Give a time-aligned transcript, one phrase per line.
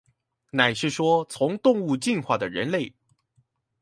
[0.49, 2.93] 乃是說從動物進化的人類